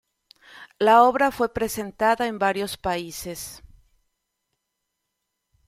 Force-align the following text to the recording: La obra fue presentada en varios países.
La 0.79 1.03
obra 1.03 1.29
fue 1.29 1.53
presentada 1.53 2.25
en 2.25 2.39
varios 2.39 2.75
países. 2.75 3.61